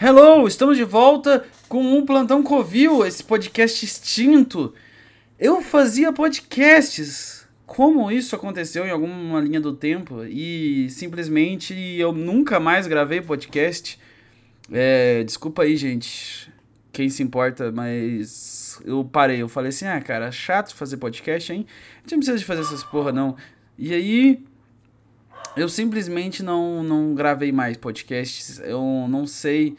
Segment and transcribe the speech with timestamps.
[0.00, 4.72] Hello, estamos de volta com um Plantão Covil, esse podcast extinto.
[5.36, 7.48] Eu fazia podcasts.
[7.66, 13.98] Como isso aconteceu em alguma linha do tempo e simplesmente eu nunca mais gravei podcast.
[14.70, 16.48] É, desculpa aí, gente,
[16.92, 19.42] quem se importa, mas eu parei.
[19.42, 21.66] Eu falei assim: ah, cara, chato fazer podcast, hein?
[21.96, 23.36] A gente não precisa de fazer essas porra, não.
[23.76, 24.44] E aí,
[25.56, 28.60] eu simplesmente não, não gravei mais podcasts.
[28.60, 29.76] Eu não sei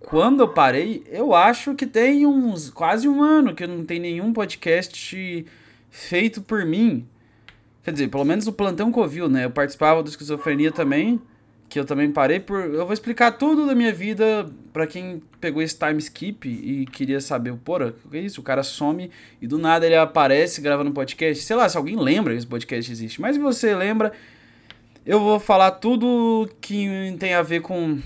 [0.00, 1.04] quando eu parei.
[1.06, 5.46] Eu acho que tem uns quase um ano que não tem nenhum podcast
[5.90, 7.06] feito por mim.
[7.82, 9.44] Quer dizer, pelo menos o Plantão Covil, né?
[9.44, 11.20] Eu participava do Esquizofrenia também,
[11.68, 12.60] que eu também parei por...
[12.60, 17.20] Eu vou explicar tudo da minha vida para quem pegou esse time skip e queria
[17.20, 18.40] saber, porra, o que é isso?
[18.40, 19.10] O cara some
[19.40, 21.42] e do nada ele aparece gravando podcast.
[21.42, 23.20] Sei lá, se alguém lembra que esse podcast existe.
[23.20, 24.12] Mas se você lembra,
[25.06, 27.98] eu vou falar tudo que tem a ver com.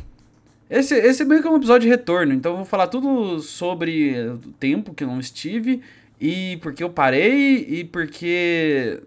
[0.68, 4.18] Esse, esse é meio que um episódio de retorno, então eu vou falar tudo sobre
[4.28, 5.82] o tempo que eu não estive
[6.20, 9.02] e porque eu parei e porque.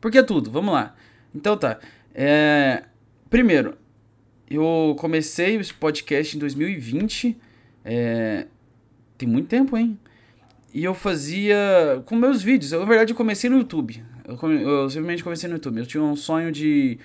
[0.00, 0.94] Porque tudo, vamos lá.
[1.34, 1.78] Então tá.
[2.14, 2.84] É...
[3.28, 3.76] Primeiro,
[4.48, 7.36] eu comecei esse podcast em 2020.
[7.84, 8.46] É...
[9.16, 9.98] Tem muito tempo, hein?
[10.74, 12.72] E eu fazia com meus vídeos.
[12.72, 14.02] Eu, na verdade, eu comecei no YouTube.
[14.26, 15.78] Eu, eu simplesmente comecei no YouTube.
[15.78, 16.98] Eu tinha um sonho de.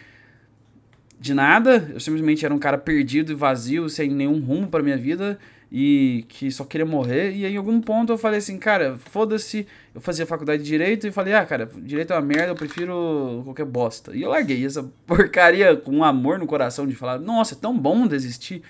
[1.20, 1.90] De nada.
[1.94, 5.38] Eu simplesmente era um cara perdido e vazio, sem nenhum rumo para minha vida.
[5.70, 7.32] E que só queria morrer.
[7.36, 9.68] E aí, em algum ponto eu falei assim, cara, foda-se.
[9.94, 13.42] Eu fazia faculdade de direito e falei, ah, cara, direito é uma merda, eu prefiro
[13.44, 14.16] qualquer bosta.
[14.16, 17.78] E eu larguei essa porcaria com um amor no coração de falar, nossa, é tão
[17.78, 18.62] bom desistir.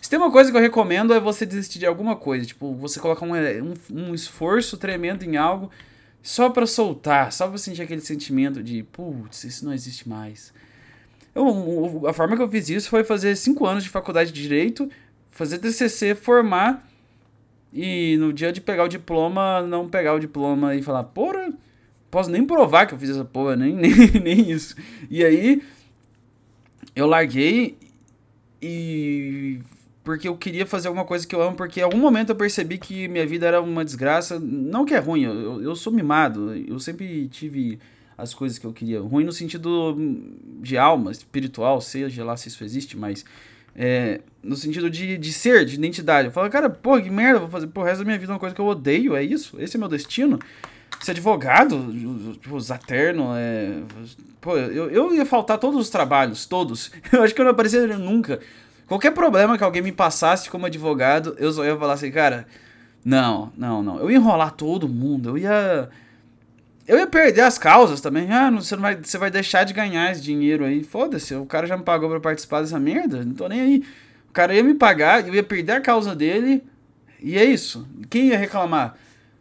[0.00, 2.44] Se tem uma coisa que eu recomendo é você desistir de alguma coisa.
[2.44, 5.70] Tipo, você colocar um, um, um esforço tremendo em algo
[6.22, 10.52] só para soltar, só pra sentir aquele sentimento de, putz, isso não existe mais.
[11.34, 14.90] Eu, a forma que eu fiz isso foi fazer cinco anos de faculdade de Direito,
[15.30, 16.86] fazer TCC, formar
[17.72, 21.52] e no dia de pegar o diploma, não pegar o diploma e falar, porra,
[22.10, 23.92] posso nem provar que eu fiz essa porra, nem, nem,
[24.22, 24.76] nem isso.
[25.10, 25.62] E aí
[26.94, 27.78] eu larguei
[28.60, 29.60] e
[30.04, 32.76] porque eu queria fazer alguma coisa que eu amo, porque em algum momento eu percebi
[32.76, 34.38] que minha vida era uma desgraça.
[34.38, 37.78] Não que é ruim, eu, eu sou mimado, eu sempre tive
[38.16, 39.00] as coisas que eu queria.
[39.00, 39.96] Ruim no sentido
[40.60, 43.24] de alma, espiritual, seja lá se isso existe, mas
[43.74, 46.28] é, no sentido de, de ser, de identidade.
[46.28, 48.54] Eu falo, cara, pô, que merda, vou fazer pro resto da minha vida uma coisa
[48.54, 49.60] que eu odeio, é isso?
[49.60, 50.38] Esse é meu destino?
[51.00, 51.92] Ser advogado,
[52.40, 53.80] tipo, zaterno, é...
[54.40, 56.92] Pô, eu, eu ia faltar todos os trabalhos, todos.
[57.12, 58.40] Eu acho que eu não apareceria nunca.
[58.86, 62.46] Qualquer problema que alguém me passasse como advogado, eu só ia falar assim, cara,
[63.04, 63.98] não, não, não.
[63.98, 65.88] Eu ia enrolar todo mundo, eu ia.
[66.86, 68.30] Eu ia perder as causas também.
[68.32, 70.82] Ah, você, não vai, você vai deixar de ganhar esse dinheiro aí.
[70.82, 73.84] Foda-se, o cara já me pagou pra participar dessa merda, não tô nem aí.
[74.28, 76.64] O cara ia me pagar, eu ia perder a causa dele,
[77.20, 77.86] e é isso.
[78.10, 78.96] Quem ia reclamar?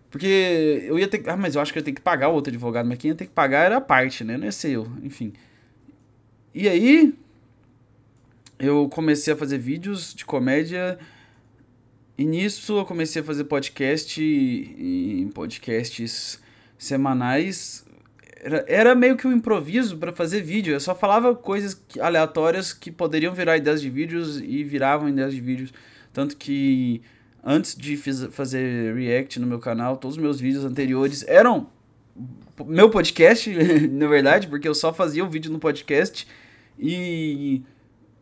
[0.09, 1.29] Porque eu ia ter que.
[1.29, 3.09] Ah, mas eu acho que eu ia ter que pagar o outro advogado, mas quem
[3.09, 4.37] ia ter que pagar era a parte, né?
[4.37, 5.33] Não ia ser eu, enfim.
[6.53, 7.13] E aí,
[8.59, 10.99] eu comecei a fazer vídeos de comédia
[12.17, 16.39] e nisso eu comecei a fazer podcast e, podcasts
[16.81, 17.85] semanais.
[18.43, 20.73] Era, era meio que um improviso para fazer vídeo.
[20.73, 25.39] Eu só falava coisas aleatórias que poderiam virar ideias de vídeos e viravam ideias de
[25.39, 25.71] vídeos.
[26.11, 27.03] Tanto que
[27.43, 31.69] antes de fiz, fazer react no meu canal, todos os meus vídeos anteriores eram
[32.65, 33.49] meu podcast,
[33.89, 36.27] na verdade, porque eu só fazia o vídeo no podcast
[36.79, 37.61] e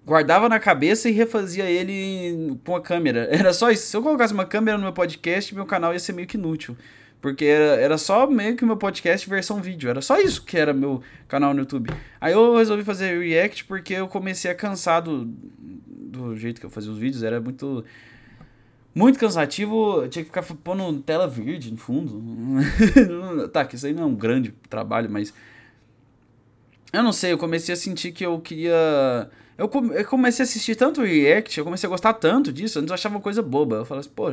[0.05, 3.29] guardava na cabeça e refazia ele com a câmera.
[3.31, 3.87] Era só isso.
[3.87, 6.75] Se eu colocasse uma câmera no meu podcast, meu canal ia ser meio que inútil.
[7.21, 9.89] Porque era, era só meio que meu podcast versão vídeo.
[9.89, 11.93] Era só isso que era meu canal no YouTube.
[12.19, 16.69] Aí eu resolvi fazer react porque eu comecei a cansar do, do jeito que eu
[16.69, 17.23] fazia os vídeos.
[17.23, 17.83] Era muito.
[18.95, 20.03] Muito cansativo.
[20.03, 22.21] Eu tinha que ficar pondo tela verde no fundo.
[23.51, 25.33] tá, que isso aí não é um grande trabalho, mas.
[26.91, 29.29] Eu não sei, eu comecei a sentir que eu queria
[29.59, 29.67] eu,
[30.05, 33.41] comecei a assistir tanto React, eu comecei a gostar tanto disso, antes eu achava coisa
[33.41, 33.75] boba.
[33.75, 34.31] Eu falava assim, pô,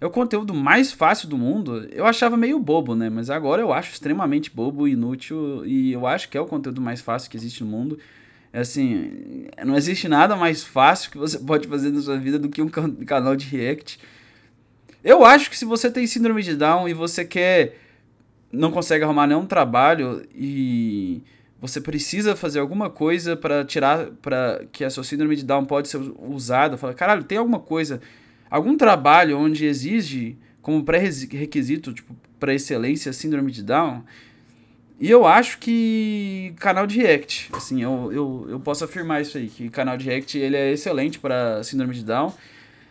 [0.00, 1.86] é o conteúdo mais fácil do mundo.
[1.92, 3.10] Eu achava meio bobo, né?
[3.10, 5.64] Mas agora eu acho extremamente bobo e inútil.
[5.66, 7.98] E eu acho que é o conteúdo mais fácil que existe no mundo.
[8.52, 12.48] É assim, não existe nada mais fácil que você pode fazer na sua vida do
[12.48, 14.00] que um canal de React.
[15.04, 17.76] Eu acho que se você tem síndrome de Down e você quer.
[18.50, 21.22] não consegue arrumar nenhum trabalho e
[21.60, 25.88] você precisa fazer alguma coisa para tirar, para que a sua síndrome de Down pode
[25.88, 26.78] ser usada.
[26.78, 28.00] Fala, caralho, tem alguma coisa,
[28.50, 34.02] algum trabalho onde exige como pré-requisito, tipo, para excelência, síndrome de Down?
[35.00, 39.48] E eu acho que canal de React, assim, eu, eu, eu posso afirmar isso aí,
[39.48, 42.34] que canal de React ele é excelente para síndrome de Down.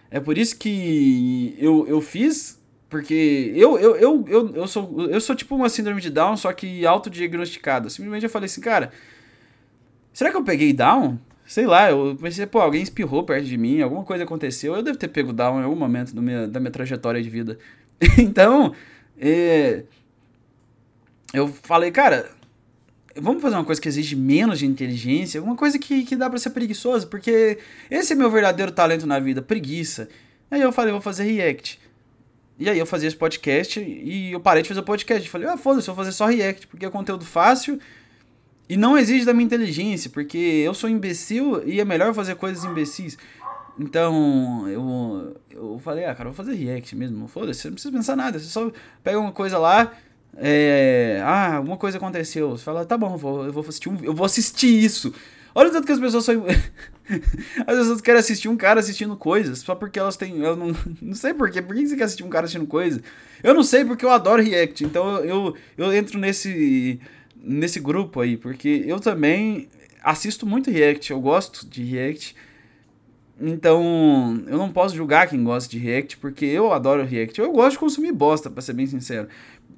[0.09, 2.59] É por isso que eu, eu fiz,
[2.89, 6.51] porque eu, eu, eu, eu, eu, sou, eu sou tipo uma síndrome de Down, só
[6.51, 7.91] que autodiagnosticada.
[7.91, 8.91] Simplesmente eu falei assim, cara,
[10.12, 11.19] será que eu peguei Down?
[11.50, 15.00] Sei lá, eu pensei, pô, alguém espirrou perto de mim, alguma coisa aconteceu, eu devo
[15.00, 17.57] ter pego Down em algum momento do minha, da minha trajetória de vida.
[18.19, 18.75] então,
[19.19, 19.81] é,
[21.34, 22.30] eu falei, cara,
[23.16, 26.38] vamos fazer uma coisa que exige menos de inteligência, uma coisa que, que dá para
[26.38, 27.57] ser preguiçoso, porque
[27.90, 30.07] esse é meu verdadeiro talento na vida, preguiça.
[30.51, 31.80] Aí eu falei, vou fazer React.
[32.60, 35.28] E aí eu fazia esse podcast e eu parei de fazer o podcast.
[35.28, 37.80] Falei, ah, foda-se, vou fazer só React, porque é conteúdo fácil
[38.69, 42.63] e não exige da minha inteligência, porque eu sou imbecil e é melhor fazer coisas
[42.63, 43.18] imbecis.
[43.80, 47.27] Então, eu, eu falei, ah, cara, vou fazer React mesmo.
[47.27, 48.38] Foda-se, você não precisa pensar nada.
[48.38, 48.71] Você só
[49.04, 49.94] pega uma coisa lá,
[50.38, 52.51] é, ah, alguma coisa aconteceu.
[52.51, 55.13] Você fala, tá bom, eu vou, eu vou assistir um, eu vou assistir isso.
[55.56, 56.45] Olha o tanto que as pessoas são.
[57.65, 60.38] as pessoas querem assistir um cara assistindo coisas só porque elas têm.
[60.39, 61.62] Eu não, não sei porquê.
[61.62, 63.01] Por que você quer assistir um cara assistindo coisa?
[63.42, 64.83] Eu não sei porque eu adoro React.
[64.83, 67.00] Então eu, eu entro nesse,
[67.41, 68.38] nesse grupo aí.
[68.38, 69.68] Porque eu também
[70.03, 71.12] assisto muito React.
[71.12, 72.36] Eu gosto de React.
[73.41, 77.39] Então, eu não posso julgar quem gosta de React, porque eu adoro React.
[77.39, 79.30] Eu gosto de consumir bosta, pra ser bem sincero.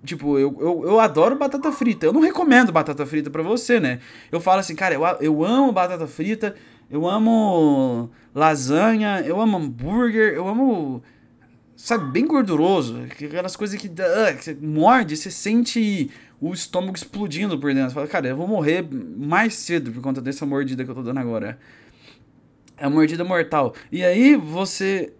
[0.03, 2.07] Tipo, eu, eu, eu adoro batata frita.
[2.07, 3.99] Eu não recomendo batata frita pra você, né?
[4.31, 6.55] Eu falo assim, cara, eu, eu amo batata frita,
[6.89, 11.03] eu amo lasanha, eu amo hambúrguer, eu amo.
[11.75, 12.99] Sabe, bem gorduroso.
[13.03, 16.09] Aquelas coisas que, uh, que você morde, você sente
[16.41, 17.89] o estômago explodindo por dentro.
[17.89, 21.03] Você fala, cara, eu vou morrer mais cedo por conta dessa mordida que eu tô
[21.03, 21.59] dando agora.
[22.75, 23.75] É a mordida mortal.
[23.91, 25.13] E aí você.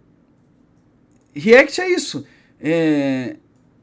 [1.32, 2.26] React é isso.
[2.60, 3.36] É...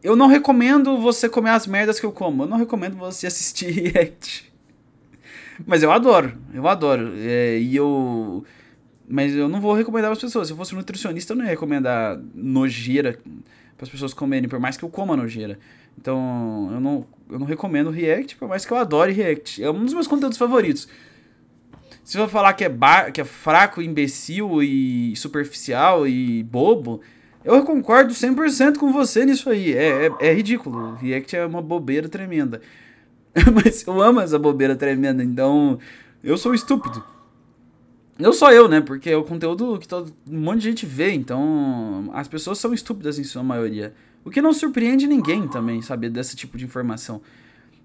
[0.04, 2.44] Eu não recomendo você comer as merdas que eu como.
[2.44, 4.52] Eu não recomendo você assistir React.
[5.66, 7.14] Mas eu adoro, eu adoro.
[7.16, 8.44] É, e eu.
[9.08, 10.48] Mas eu não vou recomendar para as pessoas.
[10.48, 13.18] Se eu fosse nutricionista, eu não ia recomendar nojeira
[13.78, 15.58] para as pessoas comerem, por mais que eu coma nojeira.
[15.98, 19.64] Então, eu não, eu não recomendo React, por mais que eu adore React.
[19.64, 20.88] É um dos meus conteúdos favoritos.
[22.04, 27.02] Se eu falar que é, bar, que é fraco, imbecil e superficial e bobo,
[27.44, 29.74] eu concordo 100% com você nisso aí.
[29.74, 30.96] É, é, é ridículo.
[30.96, 32.62] React é uma bobeira tremenda.
[33.54, 35.80] Mas eu amo essa bobeira tremenda, então
[36.24, 37.04] eu sou estúpido.
[38.18, 38.82] Não só eu, né?
[38.82, 42.74] Porque é o conteúdo que todo, um monte de gente vê, então as pessoas são
[42.74, 43.94] estúpidas em sua maioria.
[44.24, 47.22] O que não surpreende ninguém também, saber desse tipo de informação.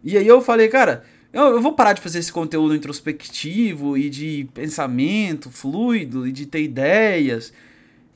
[0.02, 4.10] E aí eu falei, cara, eu, eu vou parar de fazer esse conteúdo introspectivo e
[4.10, 7.52] de pensamento fluido e de ter ideias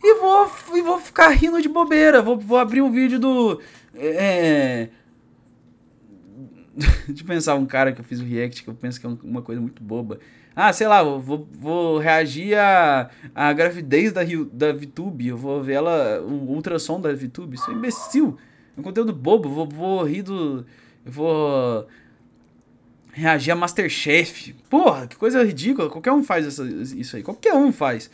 [0.02, 2.22] e vou, e vou ficar rindo de bobeira.
[2.22, 3.60] Vou, vou abrir um vídeo do.
[3.94, 4.88] É.
[7.08, 9.42] de pensar um cara que eu fiz o react que eu penso que é uma
[9.42, 10.18] coisa muito boba.
[10.54, 14.22] Ah, sei lá, vou, vou reagir à, à gravidez da,
[14.52, 15.28] da VTube.
[15.28, 17.54] Eu vou ver ela, o ultrassom da VTube.
[17.54, 18.36] Isso é imbecil.
[18.76, 19.48] É um conteúdo bobo.
[19.48, 20.66] Vou, vou rir do.
[21.06, 21.86] Eu vou
[23.12, 24.52] reagir a Masterchef.
[24.68, 25.88] Porra, que coisa ridícula.
[25.88, 27.22] Qualquer um faz essa, isso aí.
[27.22, 28.10] Qualquer um faz.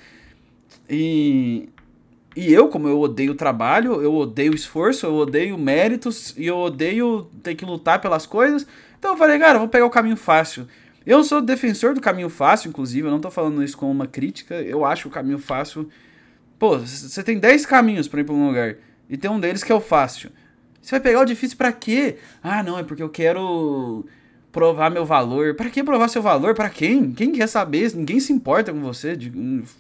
[0.88, 1.70] E
[2.36, 7.31] e eu, como eu odeio trabalho, eu odeio esforço, eu odeio méritos e eu odeio
[7.42, 8.66] ter que lutar pelas coisas.
[8.98, 10.66] Então eu falei, cara, eu vou pegar o caminho fácil.
[11.06, 14.54] Eu sou defensor do caminho fácil, inclusive, eu não tô falando isso como uma crítica.
[14.54, 15.88] Eu acho o caminho fácil.
[16.58, 18.76] Pô, você tem 10 caminhos para ir pra um lugar.
[19.08, 20.31] E tem um deles que é o fácil.
[20.81, 22.17] Você vai pegar o difícil para quê?
[22.43, 24.05] Ah, não, é porque eu quero
[24.55, 25.55] provar meu valor.
[25.55, 26.55] Para que provar seu valor?
[26.55, 27.11] Para quem?
[27.11, 27.93] Quem quer saber?
[27.93, 29.19] Ninguém se importa com você.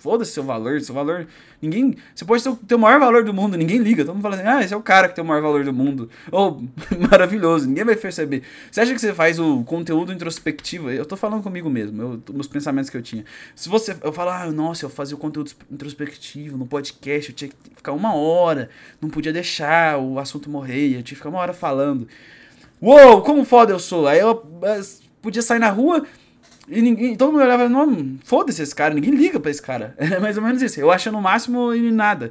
[0.00, 0.80] Foda-se seu valor.
[0.80, 1.28] Seu valor.
[1.62, 1.96] Ninguém.
[2.12, 4.04] Você pode ter o maior valor do mundo, ninguém liga.
[4.04, 5.72] Todo mundo fala assim: ah, esse é o cara que tem o maior valor do
[5.72, 6.10] mundo.
[6.30, 8.42] Ou, oh, maravilhoso, ninguém vai perceber.
[8.68, 10.90] Você acha que você faz o conteúdo introspectivo?
[10.90, 13.24] Eu tô falando comigo mesmo, eu, meus pensamentos que eu tinha.
[13.54, 13.96] Se você.
[14.02, 17.92] Eu falo, ah, nossa, eu fazia o conteúdo introspectivo no podcast, eu tinha que ficar
[17.92, 18.68] uma hora,
[19.00, 22.08] não podia deixar o assunto morrer, eu tinha que ficar uma hora falando.
[22.80, 24.06] Uou, como foda eu sou.
[24.06, 24.36] Aí eu
[25.22, 26.04] podia sair na rua
[26.68, 29.94] e ninguém, todo mundo olhava, não, foda-se esse cara, ninguém liga pra esse cara.
[29.98, 30.80] É mais ou menos isso.
[30.80, 32.30] Eu acho no máximo e nada.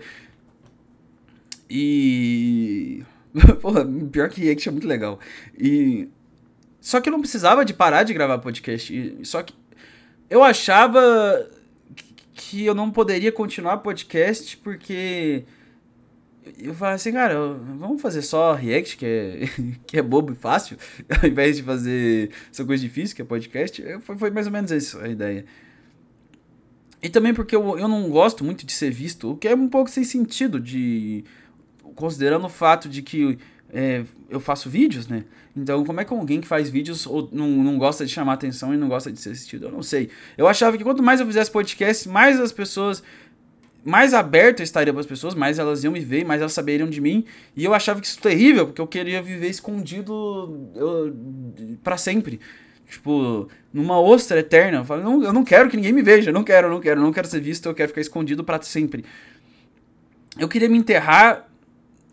[1.70, 3.04] E.
[3.62, 5.20] Porra, pior que React é muito legal.
[5.58, 6.08] E.
[6.80, 9.18] Só que eu não precisava de parar de gravar podcast.
[9.24, 9.54] Só que
[10.30, 11.50] eu achava
[12.34, 15.46] que eu não poderia continuar podcast porque
[16.58, 17.36] eu falei assim, cara,
[17.78, 19.50] vamos fazer só React, que é,
[19.88, 20.78] que é bobo e fácil,
[21.22, 23.82] ao invés de fazer essa coisa difícil, que é podcast.
[24.02, 25.46] Foi, foi mais ou menos isso a ideia.
[27.02, 29.68] E também porque eu, eu não gosto muito de ser visto, o que é um
[29.68, 31.26] pouco sem sentido, de
[31.96, 33.38] considerando o fato de que
[33.74, 35.26] é, eu faço vídeos, né?
[35.56, 38.74] Então, como é que alguém que faz vídeos ou não, não gosta de chamar atenção
[38.74, 39.66] e não gosta de ser assistido?
[39.66, 40.10] Eu não sei.
[40.38, 43.04] Eu achava que quanto mais eu fizesse podcast, mais as pessoas.
[43.86, 46.90] Mais aberto eu estaria para as pessoas, mais elas iam me ver, mais elas saberiam
[46.90, 47.26] de mim.
[47.56, 50.72] E eu achava que isso terrível, porque eu queria viver escondido
[51.84, 52.40] para sempre.
[52.90, 54.80] Tipo, numa ostra eterna.
[54.80, 57.12] Eu falo, não, eu não quero que ninguém me veja, não quero, não quero, não
[57.12, 59.04] quero ser visto, eu quero ficar escondido para sempre.
[60.40, 61.50] Eu queria me enterrar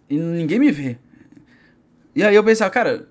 [0.09, 0.99] e ninguém me vê.
[2.17, 3.09] E aí eu pensava, cara,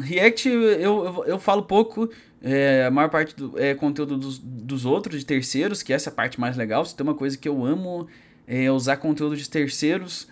[0.00, 2.10] React eu, eu, eu falo pouco,
[2.42, 6.12] é, a maior parte do é conteúdo dos, dos outros, de terceiros, que essa é
[6.12, 6.84] a parte mais legal.
[6.84, 8.08] Se tem uma coisa que eu amo
[8.46, 10.26] é usar conteúdo de terceiros,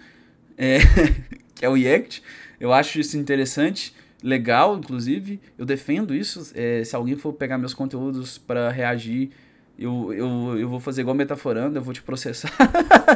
[0.56, 0.78] é,
[1.54, 2.22] que é o React.
[2.58, 5.40] Eu acho isso interessante, legal, inclusive.
[5.56, 6.50] Eu defendo isso.
[6.54, 9.30] É, se alguém for pegar meus conteúdos para reagir,
[9.78, 12.50] eu, eu, eu vou fazer igual metaforando, eu vou te processar.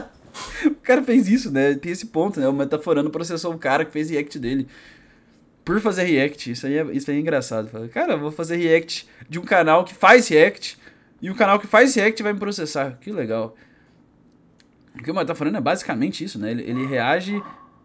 [0.66, 1.75] o cara fez isso, né?
[1.75, 2.47] Tem esse ponto, né?
[2.47, 4.68] O metaforando processou o cara que fez react dele
[5.64, 6.50] por fazer react.
[6.50, 7.69] Isso aí é, isso aí é engraçado.
[7.69, 10.78] Fala, cara, vou fazer react de um canal que faz react
[11.21, 12.99] e o canal que faz react vai me processar.
[13.00, 13.57] Que legal.
[14.99, 16.50] O que o tá falando é basicamente isso, né?
[16.50, 17.42] Ele, ele reage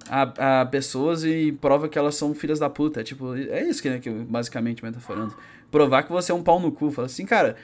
[0.10, 3.04] a, a pessoas e prova que elas são filhas da puta.
[3.04, 5.36] Tipo, é isso que, né, que basicamente o tá falando.
[5.72, 6.92] Provar que você é um pau no cu.
[6.92, 7.56] Fala assim, cara,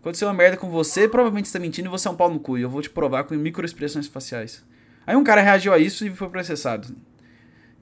[0.00, 2.40] aconteceu uma merda com você, provavelmente você tá mentindo e você é um pau no
[2.40, 2.58] cu.
[2.58, 4.64] E eu vou te provar com microexpressões faciais.
[5.06, 6.88] Aí um cara reagiu a isso e foi processado.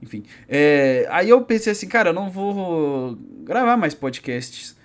[0.03, 0.23] Enfim.
[0.49, 4.75] É, aí eu pensei assim, cara, eu não vou gravar mais podcasts.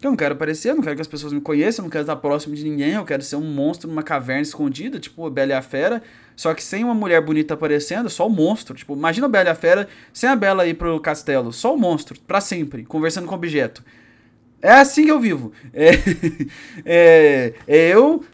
[0.00, 2.02] Eu não quero aparecer, eu não quero que as pessoas me conheçam, eu não quero
[2.02, 5.50] estar próximo de ninguém, eu quero ser um monstro numa caverna escondida, tipo a Bela
[5.50, 6.00] e a Fera,
[6.36, 8.76] só que sem uma mulher bonita aparecendo, só o monstro.
[8.76, 11.76] Tipo, imagina a Bela e a Fera sem a Bela ir pro castelo, só o
[11.76, 13.82] monstro, para sempre, conversando com objeto.
[14.62, 15.52] É assim que eu vivo.
[15.72, 15.90] É,
[16.86, 18.24] é, é eu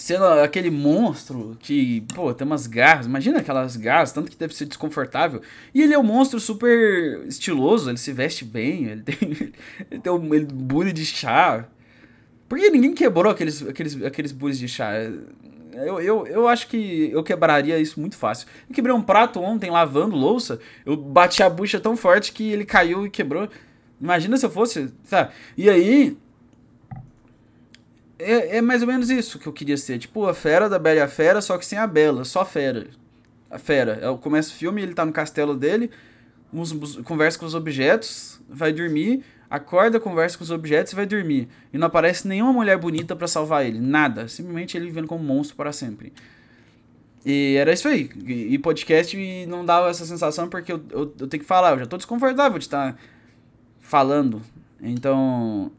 [0.00, 3.04] sendo aquele monstro que, pô, tem umas garras.
[3.04, 5.42] Imagina aquelas garras, tanto que deve ser desconfortável.
[5.74, 9.52] E ele é um monstro super estiloso, ele se veste bem, ele tem,
[9.90, 11.66] ele tem um ele, bully de chá.
[12.48, 14.90] Por que ninguém quebrou aqueles, aqueles, aqueles bullies de chá?
[15.74, 18.48] Eu, eu, eu acho que eu quebraria isso muito fácil.
[18.70, 22.64] Eu quebrei um prato ontem lavando louça, eu bati a bucha tão forte que ele
[22.64, 23.50] caiu e quebrou.
[24.00, 25.30] Imagina se eu fosse, sabe?
[25.58, 26.16] E aí,
[28.20, 29.98] é, é mais ou menos isso que eu queria ser.
[29.98, 32.44] Tipo, a fera da Bela e a Fera, só que sem a Bela, só a
[32.44, 32.88] fera.
[33.50, 33.98] A fera.
[34.00, 35.90] É, começa o filme, ele tá no castelo dele,
[37.04, 41.48] conversa com os objetos, vai dormir, acorda, conversa com os objetos e vai dormir.
[41.72, 43.80] E não aparece nenhuma mulher bonita para salvar ele.
[43.80, 44.28] Nada.
[44.28, 46.12] Simplesmente ele vivendo como um monstro para sempre.
[47.24, 48.10] E era isso aí.
[48.26, 51.72] E podcast não dava essa sensação porque eu, eu, eu tenho que falar.
[51.72, 52.96] Eu já tô desconfortável de estar
[53.80, 54.40] falando.
[54.80, 55.70] Então,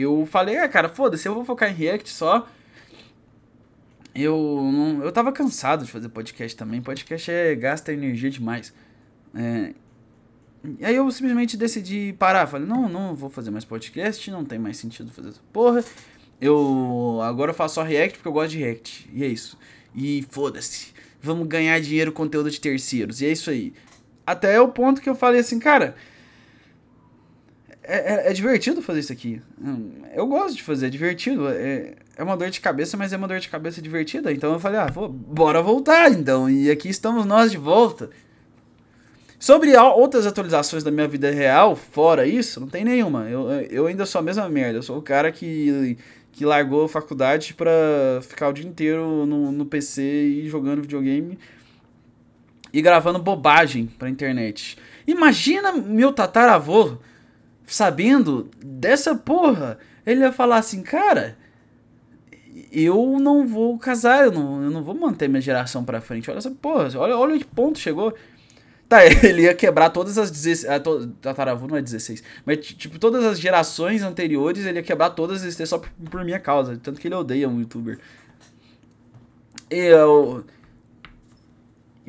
[0.00, 2.48] eu falei, ah, cara, foda-se, eu vou focar em React só.
[4.14, 6.82] Eu não, eu tava cansado de fazer podcast também.
[6.82, 8.72] Podcast é gasta energia demais.
[9.34, 9.72] É,
[10.82, 12.46] aí eu simplesmente decidi parar.
[12.46, 15.84] Falei, não, não vou fazer mais podcast, não tem mais sentido fazer essa porra.
[16.40, 19.10] Eu agora eu faço só React porque eu gosto de React.
[19.12, 19.58] E é isso.
[19.94, 20.92] E foda-se.
[21.22, 23.20] Vamos ganhar dinheiro com conteúdo de terceiros.
[23.20, 23.74] E é isso aí.
[24.26, 25.94] Até o ponto que eu falei assim, cara,
[27.90, 29.42] é, é, é, divertido fazer isso aqui.
[30.14, 31.48] Eu gosto de fazer, é divertido.
[31.48, 34.32] É, é uma dor de cabeça, mas é uma dor de cabeça divertida.
[34.32, 36.48] Então eu falei, ah, vou, bora voltar então.
[36.48, 38.10] E aqui estamos nós de volta.
[39.38, 43.28] Sobre outras atualizações da minha vida real, fora isso, não tem nenhuma.
[43.28, 44.78] Eu, eu ainda sou a mesma merda.
[44.78, 45.96] Eu sou o cara que,
[46.30, 47.72] que largou a faculdade pra
[48.22, 51.38] ficar o dia inteiro no, no PC e jogando videogame
[52.72, 54.78] e gravando bobagem pra internet.
[55.06, 56.98] Imagina meu tataravô
[57.70, 61.36] sabendo dessa porra, ele ia falar assim, cara,
[62.72, 66.30] eu não vou casar, eu não, eu não vou manter minha geração pra frente.
[66.30, 68.14] Olha essa porra, olha, olha que ponto chegou.
[68.88, 70.68] Tá, ele ia quebrar todas as 16.
[70.68, 72.22] A to, tataravô não é 16.
[72.44, 76.40] Mas, tipo, todas as gerações anteriores, ele ia quebrar todas as só por, por minha
[76.40, 76.76] causa.
[76.76, 77.98] Tanto que ele odeia um youtuber.
[79.70, 80.44] Eu.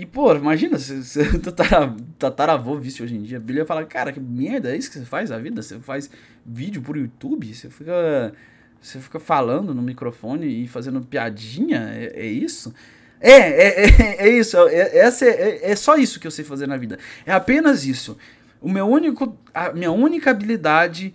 [0.01, 3.39] E, pô, imagina se, se tatara, tataravô visse hoje em dia.
[3.39, 5.61] Billy ia falar, cara, que merda é isso que você faz a vida?
[5.61, 6.09] Você faz
[6.43, 7.53] vídeo por YouTube?
[7.53, 8.33] Você fica.
[8.81, 11.91] Você fica falando no microfone e fazendo piadinha?
[11.93, 12.73] É, é isso?
[13.19, 14.57] É, é, é, é isso.
[14.69, 16.97] É, essa é, é, só isso que eu sei fazer na vida.
[17.23, 18.17] É apenas isso.
[18.59, 21.13] O meu único, a minha única habilidade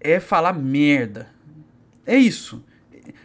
[0.00, 1.28] é falar merda.
[2.06, 2.64] É isso.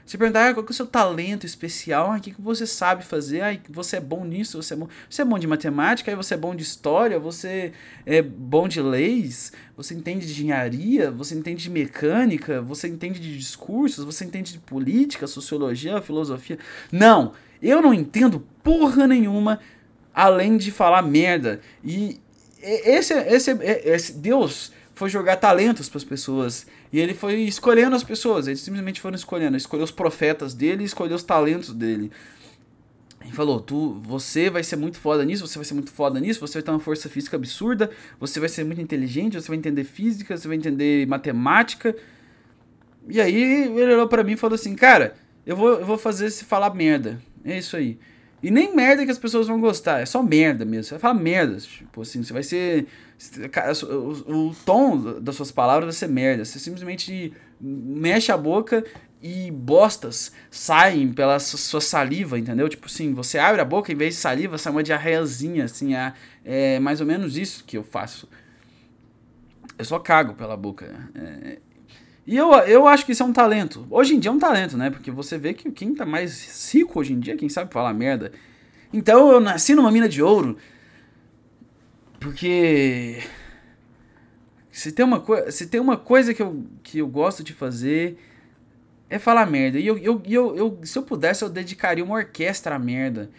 [0.08, 3.04] Se perguntar ah, qual é o seu talento especial, ah, o que, que você sabe
[3.04, 6.34] fazer, ah, você é bom nisso, você é bom, você é bom de matemática, você
[6.34, 7.74] é bom de história, você
[8.06, 13.38] é bom de leis, você entende de engenharia, você entende de mecânica, você entende de
[13.38, 16.58] discursos, você entende de política, sociologia, filosofia.
[16.90, 19.60] Não, eu não entendo porra nenhuma
[20.16, 21.60] além de falar merda.
[21.84, 22.18] E
[22.64, 26.66] esse, esse, esse Deus foi jogar talentos para as pessoas.
[26.91, 28.48] E ele foi escolhendo as pessoas.
[28.48, 29.51] Eles simplesmente foram escolhendo.
[29.51, 32.12] Ele escolheu os profetas dele e escolheu os talentos dele.
[33.22, 36.39] Ele falou: tu, você vai ser muito foda nisso, você vai ser muito foda nisso,
[36.39, 39.84] você vai ter uma força física absurda, você vai ser muito inteligente, você vai entender
[39.84, 41.96] física, você vai entender matemática.
[43.10, 45.15] E aí ele olhou para mim e falou assim: Cara,
[45.46, 47.22] eu vou, eu vou fazer você falar merda.
[47.44, 48.00] É isso aí.
[48.41, 50.84] E nem merda que as pessoas vão gostar, é só merda mesmo.
[50.84, 51.58] Você vai falar merda.
[51.58, 52.86] Tipo assim, você vai ser.
[53.89, 56.45] O, o tom das suas palavras vai ser merda.
[56.45, 58.83] Você simplesmente mexe a boca
[59.21, 62.69] e bostas saem pela sua saliva, entendeu?
[62.69, 66.13] Tipo assim, você abre a boca, em vez de saliva, sai uma diarreiazinha, assim, é,
[66.45, 68.29] é mais ou menos isso que eu faço.
[69.77, 71.09] Eu só cago pela boca.
[71.15, 71.57] É,
[72.25, 73.88] e eu, eu acho que isso é um talento.
[73.89, 74.89] Hoje em dia é um talento, né?
[74.89, 78.31] Porque você vê que quem tá mais rico hoje em dia, quem sabe falar merda.
[78.91, 80.57] Então eu nasci numa mina de ouro.
[82.27, 83.24] Porque.
[84.72, 88.17] Se tem uma, se tem uma coisa que eu, que eu gosto de fazer
[89.10, 89.79] é falar merda.
[89.79, 93.29] E eu, eu, eu, eu, se eu pudesse, eu dedicaria uma orquestra à merda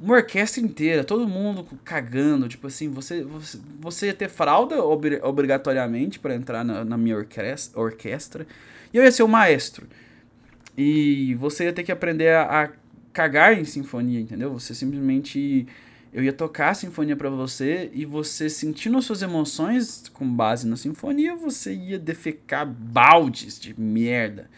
[0.00, 5.18] uma orquestra inteira, todo mundo cagando, tipo assim, você você, você ia ter fralda ob
[5.22, 8.46] obrigatoriamente para entrar na, na minha orquestra, orquestra,
[8.92, 9.86] e eu ia ser o maestro.
[10.76, 12.70] E você ia ter que aprender a, a
[13.12, 14.52] cagar em sinfonia, entendeu?
[14.52, 15.66] Você simplesmente
[16.18, 20.66] eu ia tocar a sinfonia para você e você sentindo as suas emoções com base
[20.66, 24.50] na sinfonia, você ia defecar baldes de merda.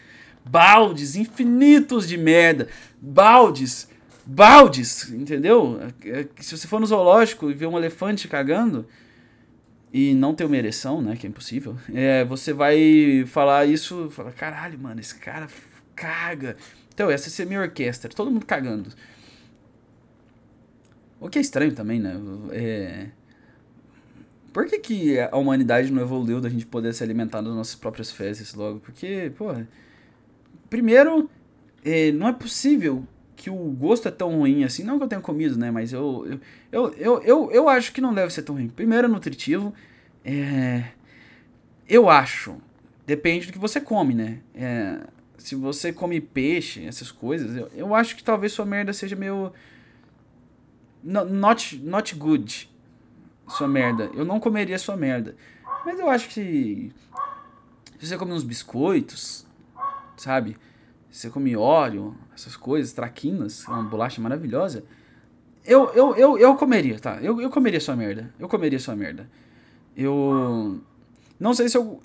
[0.43, 2.67] Baldes infinitos de merda.
[2.99, 3.87] Baldes
[4.25, 5.79] baldes, entendeu?
[6.03, 8.87] É, se você for no zoológico e ver um elefante cagando
[9.93, 14.31] e não ter uma ereção, né, que é impossível, é, você vai falar isso, falar,
[14.31, 15.47] caralho, mano, esse cara
[15.95, 16.57] caga.
[16.91, 18.89] Então, essa é minha orquestra, todo mundo cagando.
[21.21, 22.19] O que é estranho também, né?
[22.51, 23.07] É...
[24.51, 28.11] Por que, que a humanidade não evoluiu da gente poder se alimentar das nossas próprias
[28.11, 28.81] fezes logo?
[28.81, 29.55] Porque, pô,
[30.69, 31.29] primeiro,
[31.85, 34.83] é, não é possível que o gosto é tão ruim assim.
[34.83, 35.71] Não que eu tenha comido, né?
[35.71, 36.39] Mas eu, eu,
[36.71, 38.67] eu, eu, eu, eu acho que não deve ser tão ruim.
[38.67, 39.73] Primeiro, é nutritivo.
[40.25, 40.85] É,
[41.87, 42.57] eu acho.
[43.05, 44.39] Depende do que você come, né?
[44.53, 44.99] É,
[45.37, 49.51] se você come peixe, essas coisas, eu, eu acho que talvez sua merda seja meio.
[51.03, 52.69] Not, not good.
[53.47, 54.09] Sua merda.
[54.13, 55.35] Eu não comeria sua merda.
[55.85, 56.91] Mas eu acho que.
[57.99, 59.45] Se você come uns biscoitos,
[60.17, 60.57] sabe?
[61.11, 64.83] você come óleo, essas coisas, traquinas, é uma bolacha maravilhosa.
[65.63, 67.19] Eu, eu, eu, eu comeria, tá?
[67.21, 68.33] Eu, eu comeria sua merda.
[68.39, 69.29] Eu comeria sua merda.
[69.95, 70.79] Eu.
[71.39, 72.01] Não sei se eu.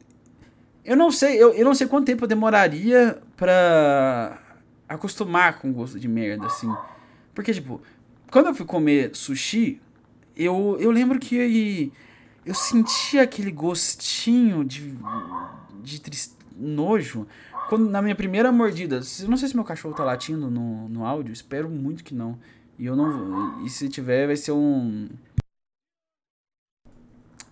[0.84, 4.40] Eu não sei, eu, eu não sei quanto tempo eu demoraria pra
[4.88, 6.72] acostumar com o gosto de merda, assim.
[7.34, 7.80] Porque, tipo,
[8.36, 9.80] quando eu fui comer sushi,
[10.36, 11.90] eu, eu lembro que
[12.44, 14.94] eu sentia aquele gostinho de,
[15.82, 17.26] de triste, nojo
[17.70, 21.32] quando, na minha primeira mordida, não sei se meu cachorro tá latindo no, no áudio,
[21.32, 22.38] espero muito que não.
[22.78, 23.64] E eu não.
[23.64, 25.08] E se tiver, vai ser um.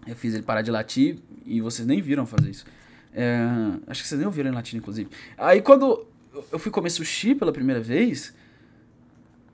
[0.06, 1.16] Eu fiz ele parar de latir
[1.46, 2.66] e vocês nem viram fazer isso.
[3.14, 3.38] É,
[3.86, 5.08] acho que vocês nem ouviram ele latir, inclusive.
[5.38, 6.06] Aí quando
[6.52, 8.34] eu fui comer sushi pela primeira vez,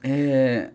[0.03, 0.71] é,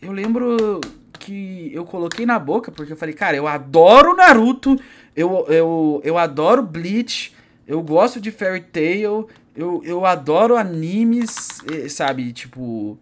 [0.00, 0.80] eu lembro
[1.18, 4.78] que eu coloquei na boca, porque eu falei, cara, eu adoro Naruto,
[5.14, 7.34] eu, eu, eu adoro Bleach,
[7.66, 12.98] eu gosto de Fairy Tail, eu, eu adoro animes, sabe, tipo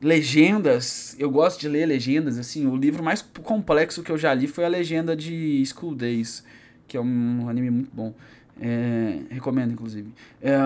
[0.00, 1.16] legendas.
[1.18, 4.64] Eu gosto de ler legendas, assim, o livro mais complexo que eu já li foi
[4.64, 6.44] a legenda de School Days,
[6.86, 8.14] que é um anime muito bom.
[8.60, 10.12] É, recomendo, inclusive.
[10.42, 10.56] É,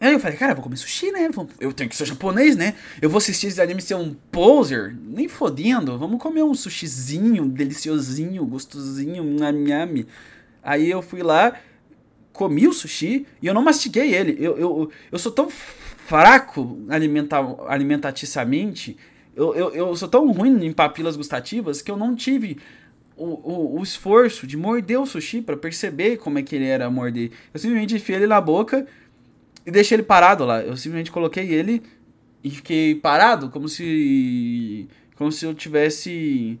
[0.00, 1.28] Aí eu falei, cara, eu vou comer sushi, né?
[1.58, 2.74] Eu tenho que ser japonês, né?
[3.00, 4.94] Eu vou assistir esse anime ser um poser?
[4.94, 5.98] Nem fodendo.
[5.98, 10.06] Vamos comer um sushizinho, deliciosinho, gostosinho, nhami.
[10.62, 11.54] Aí eu fui lá,
[12.32, 14.36] comi o sushi e eu não mastiguei ele.
[14.38, 18.96] Eu, eu, eu sou tão fraco alimenta, alimentaticamente,
[19.34, 22.58] eu, eu, eu sou tão ruim em papilas gustativas que eu não tive
[23.16, 26.88] o, o, o esforço de morder o sushi para perceber como é que ele era
[26.90, 27.32] morder.
[27.52, 28.86] Eu simplesmente enfiei ele na boca
[29.66, 30.62] e deixei ele parado lá.
[30.62, 31.82] Eu simplesmente coloquei ele
[32.42, 36.58] e fiquei parado, como se como se eu tivesse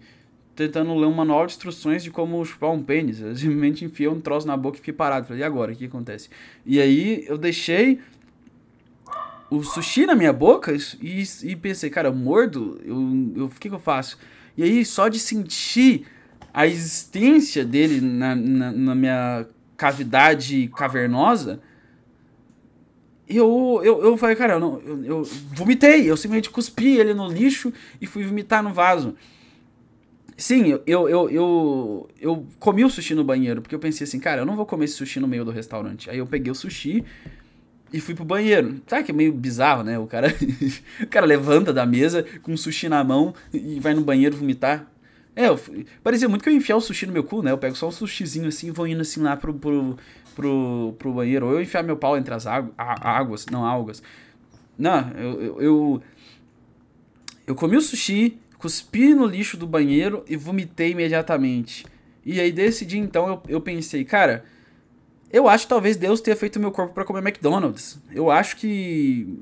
[0.56, 3.20] tentando ler um manual de instruções de como chupar um pênis.
[3.20, 5.26] Eu simplesmente enfiei um troço na boca e fiquei parado.
[5.26, 5.72] Falei, e agora?
[5.72, 6.30] O que acontece?
[6.64, 8.00] E aí eu deixei
[9.50, 12.80] o sushi na minha boca e, e pensei, cara, eu mordo?
[12.84, 14.18] Eu, eu, o que, que eu faço?
[14.56, 16.06] E aí, só de sentir
[16.52, 21.60] a existência dele na, na, na minha cavidade cavernosa,
[23.28, 27.28] eu, eu, eu falei, cara, eu, não, eu, eu vomitei, eu simplesmente cuspi ele no
[27.28, 29.14] lixo e fui vomitar no vaso.
[30.36, 34.20] Sim, eu, eu, eu, eu, eu comi o sushi no banheiro, porque eu pensei assim,
[34.20, 36.10] cara, eu não vou comer esse sushi no meio do restaurante.
[36.10, 37.02] Aí eu peguei o sushi
[37.92, 38.80] e fui pro banheiro.
[38.86, 39.98] Sabe que é meio bizarro, né?
[39.98, 40.28] O cara,
[41.00, 44.86] o cara levanta da mesa com um sushi na mão e vai no banheiro vomitar.
[45.34, 45.58] É, eu,
[46.02, 47.50] parecia muito que eu ia enfiar o sushi no meu cu, né?
[47.50, 49.96] Eu pego só um sushizinho assim e vou indo assim lá pro, pro,
[50.36, 51.46] pro, pro banheiro.
[51.46, 54.02] Ou eu enfiar meu pau entre as águas, não algas.
[54.78, 56.02] Não, eu, eu, eu,
[57.46, 61.86] eu comi o sushi, cuspi no lixo do banheiro e vomitei imediatamente.
[62.24, 64.44] E aí desse dia então eu, eu pensei, cara,
[65.32, 67.98] eu acho que talvez Deus tenha feito meu corpo para comer McDonald's.
[68.12, 69.38] Eu acho que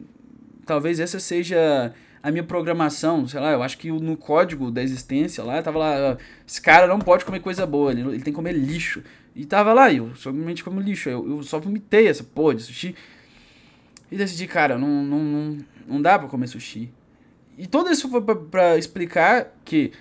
[0.65, 1.93] talvez essa seja
[2.25, 6.17] a minha programação, sei lá, eu acho que no código da existência lá, tava lá,
[6.49, 9.03] esse cara não pode comer coisa boa, ele, ele tem que comer lixo.
[9.37, 11.11] E tava lá, eu somente como lixo.
[11.11, 12.95] Eu, eu só vomitei essa porra de sushi.
[14.11, 16.91] E decidi, cara, não, não, não, não dá pra comer sushi.
[17.59, 19.93] E tudo isso foi pra, pra explicar que,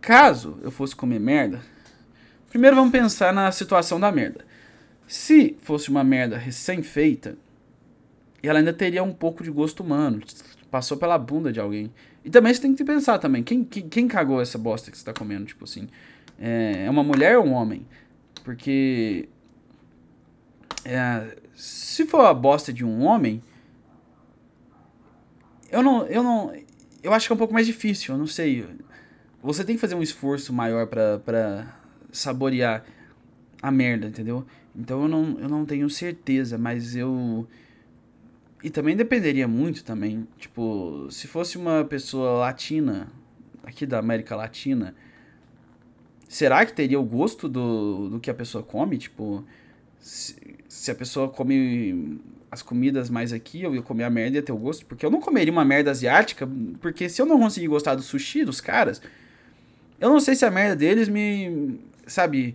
[0.00, 1.60] caso eu fosse comer merda,
[2.48, 4.42] primeiro vamos pensar na situação da merda.
[5.06, 7.36] Se fosse uma merda recém-feita,
[8.42, 10.22] ela ainda teria um pouco de gosto humano.
[10.72, 11.92] Passou pela bunda de alguém.
[12.24, 15.04] E também você tem que pensar também, quem, quem, quem cagou essa bosta que você
[15.04, 15.44] tá comendo?
[15.44, 15.86] Tipo assim,
[16.40, 17.86] é, é uma mulher ou um homem?
[18.42, 19.28] Porque.
[20.82, 23.42] É, se for a bosta de um homem.
[25.70, 26.06] Eu não.
[26.06, 26.54] Eu não.
[27.02, 28.66] Eu acho que é um pouco mais difícil, eu não sei.
[29.42, 31.76] Você tem que fazer um esforço maior pra
[32.10, 32.82] saborear
[33.60, 34.46] a merda, entendeu?
[34.74, 37.46] Então eu não, eu não tenho certeza, mas eu.
[38.62, 40.26] E também dependeria muito também.
[40.38, 43.08] Tipo, se fosse uma pessoa latina,
[43.64, 44.94] aqui da América Latina,
[46.28, 48.98] será que teria o gosto do, do que a pessoa come?
[48.98, 49.44] Tipo,
[49.98, 50.36] se,
[50.68, 52.20] se a pessoa come
[52.50, 54.86] as comidas mais aqui, eu ia comer a merda e ia ter o gosto.
[54.86, 56.48] Porque eu não comeria uma merda asiática,
[56.80, 59.02] porque se eu não conseguir gostar do sushi dos caras,
[60.00, 61.80] eu não sei se a merda deles me.
[62.06, 62.54] Sabe?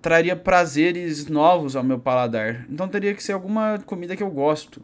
[0.00, 2.66] Traria prazeres novos ao meu paladar.
[2.70, 4.82] Então teria que ser alguma comida que eu gosto.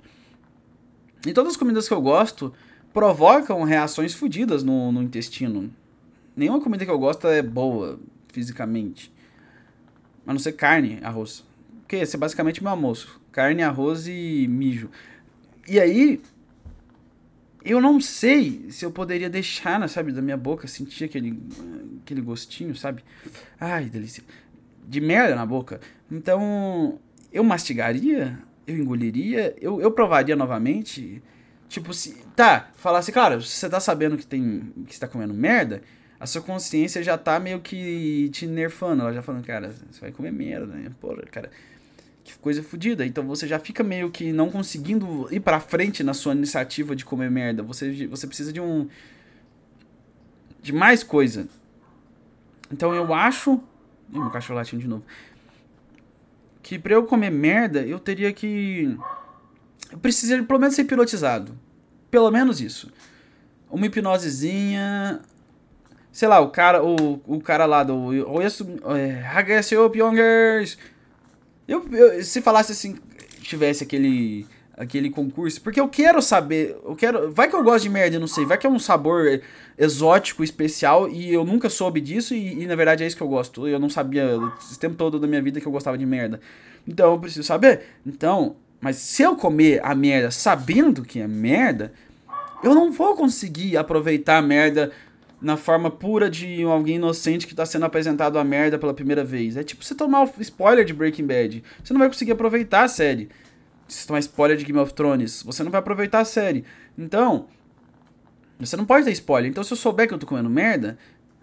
[1.26, 2.52] E todas as comidas que eu gosto
[2.92, 5.70] provocam reações fodidas no, no intestino.
[6.34, 7.98] Nenhuma comida que eu gosto é boa
[8.32, 9.12] fisicamente.
[10.26, 11.44] A não ser carne, arroz.
[11.80, 13.20] Porque esse é basicamente meu almoço.
[13.32, 14.90] Carne, arroz e mijo.
[15.68, 16.20] E aí,
[17.64, 21.38] eu não sei se eu poderia deixar, sabe, da minha boca, sentir aquele,
[22.02, 23.04] aquele gostinho, sabe?
[23.58, 24.22] Ai, delícia.
[24.86, 25.80] De merda na boca.
[26.10, 26.98] Então,
[27.32, 28.38] eu mastigaria,
[28.70, 31.22] eu engoliria, eu, eu provaria novamente.
[31.68, 32.14] Tipo, se.
[32.34, 34.72] Tá, falasse, cara, se você tá sabendo que tem.
[34.86, 35.82] que você tá comendo merda,
[36.18, 39.02] a sua consciência já tá meio que te nerfando.
[39.02, 40.90] Ela já falando, cara, você vai comer merda, né?
[41.00, 41.50] Porra, cara,
[42.24, 43.06] que coisa fodida.
[43.06, 47.04] Então você já fica meio que não conseguindo ir pra frente na sua iniciativa de
[47.04, 47.62] comer merda.
[47.62, 48.88] Você, você precisa de um.
[50.62, 51.48] de mais coisa.
[52.70, 53.60] Então eu acho.
[54.12, 55.04] Ih, meu cachorro latindo de novo.
[56.62, 58.96] Que pra eu comer merda, eu teria que.
[59.90, 61.58] Eu precisaria pelo menos ser hipnotizado.
[62.10, 62.92] Pelo menos isso.
[63.70, 65.20] Uma hipnosezinha
[66.12, 68.10] sei lá, o cara, o, o cara lá do
[69.32, 70.78] Hagaseo é, Pyongers.
[71.66, 72.98] Eu, eu, se falasse assim,
[73.42, 74.46] tivesse aquele
[74.80, 78.26] aquele concurso, porque eu quero saber, eu quero, vai que eu gosto de merda, não
[78.26, 79.42] sei, vai que é um sabor
[79.76, 83.28] exótico, especial e eu nunca soube disso e, e na verdade é isso que eu
[83.28, 83.68] gosto.
[83.68, 86.40] Eu não sabia o tempo todo da minha vida que eu gostava de merda.
[86.88, 87.82] Então eu preciso saber.
[88.06, 91.92] Então, mas se eu comer a merda sabendo que é merda,
[92.64, 94.90] eu não vou conseguir aproveitar a merda
[95.42, 99.58] na forma pura de alguém inocente que tá sendo apresentado a merda pela primeira vez.
[99.58, 101.62] É tipo você tomar o spoiler de Breaking Bad.
[101.84, 103.28] Você não vai conseguir aproveitar a série.
[103.90, 106.64] Se tomar spoiler de Game of Thrones, você não vai aproveitar a série.
[106.96, 107.46] Então,
[108.58, 109.50] você não pode ter spoiler.
[109.50, 110.96] Então, se eu souber que eu tô comendo merda,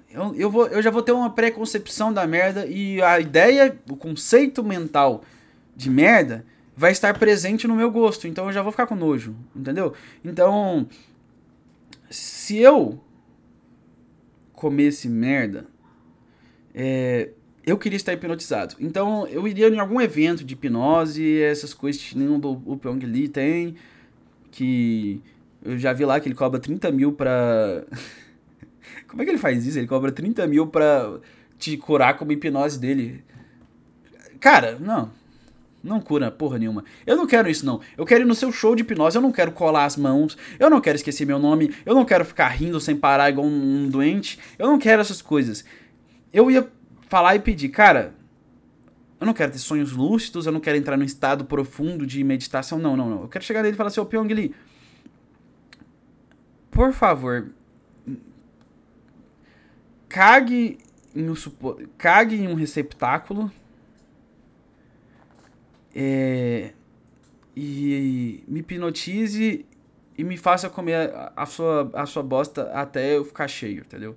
[0.10, 3.98] eu, eu, vou, eu já vou ter uma preconcepção da merda e a ideia, o
[3.98, 5.24] conceito mental
[5.76, 8.28] de merda vai estar presente no meu gosto.
[8.28, 9.94] Então, eu já vou ficar com nojo, entendeu?
[10.24, 10.88] Então,
[12.10, 13.00] se eu
[14.54, 15.66] comesse merda,
[16.74, 17.32] é,
[17.68, 18.76] eu queria estar hipnotizado.
[18.80, 23.06] Então eu iria em algum evento de hipnose, essas coisas que nem o, o Pyong
[23.06, 23.76] Lee tem,
[24.50, 25.22] que
[25.62, 27.84] eu já vi lá que ele cobra 30 mil pra.
[29.06, 29.78] Como é que ele faz isso?
[29.78, 31.20] Ele cobra 30 mil pra
[31.58, 33.24] te curar como hipnose dele.
[34.40, 35.12] Cara, não.
[35.84, 36.84] Não cura porra nenhuma.
[37.06, 37.80] Eu não quero isso, não.
[37.98, 39.16] Eu quero ir no seu show de hipnose.
[39.16, 40.38] Eu não quero colar as mãos.
[40.60, 41.74] Eu não quero esquecer meu nome.
[41.86, 44.40] Eu não quero ficar rindo sem parar igual um doente.
[44.60, 45.64] Eu não quero essas coisas.
[46.34, 46.70] Eu ia
[47.08, 48.14] falar e pedir, cara,
[49.20, 52.78] Eu não quero ter sonhos lúcidos, eu não quero entrar num estado profundo de meditação.
[52.78, 53.22] Não, não, não.
[53.24, 54.54] Eu quero chegar nele e falar assim, ô Pyong Lee,
[56.70, 57.50] por favor,
[60.08, 60.78] cague
[61.16, 61.78] em um, supo...
[61.98, 63.52] cague em um receptáculo
[65.96, 66.74] é...
[67.56, 69.66] e me hipnotize
[70.16, 74.16] e me faça comer a sua, a sua bosta até eu ficar cheio, entendeu?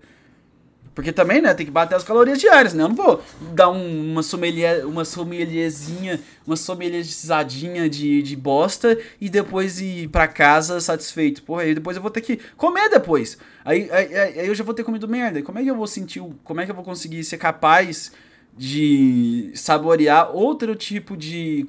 [0.95, 2.83] Porque também, né, tem que bater as calorias diárias, né?
[2.83, 3.23] Eu não vou
[3.53, 10.27] dar um, uma sommelier, uma sommelierzinha, uma sommelierizadinha de, de bosta e depois ir para
[10.27, 11.43] casa satisfeito.
[11.43, 13.39] Porra, aí depois eu vou ter que comer depois.
[13.65, 15.41] Aí, aí, aí eu já vou ter comido merda.
[15.43, 18.13] Como é que eu vou sentir, como é que eu vou conseguir ser capaz
[18.57, 21.65] de saborear outro tipo de,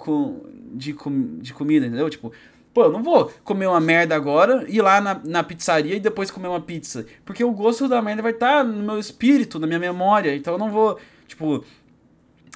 [0.74, 0.96] de,
[1.40, 2.10] de comida, entendeu?
[2.10, 2.34] Tipo,
[2.74, 6.32] Pô, eu não vou comer uma merda agora, ir lá na, na pizzaria e depois
[6.32, 7.06] comer uma pizza.
[7.26, 10.34] Porque o gosto da merda vai estar tá no meu espírito, na minha memória.
[10.36, 11.66] Então eu não vou, tipo,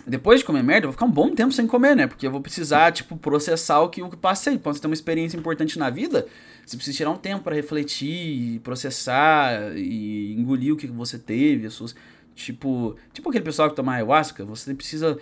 [0.07, 2.07] depois de comer merda, eu vou ficar um bom tempo sem comer, né?
[2.07, 4.57] Porque eu vou precisar, tipo, processar o que eu passei.
[4.57, 6.27] Quando você tem uma experiência importante na vida,
[6.65, 11.73] você precisa tirar um tempo para refletir, processar e engolir o que você teve, as
[11.73, 11.95] suas.
[12.35, 15.17] Tipo, tipo aquele pessoal que toma ayahuasca, você precisa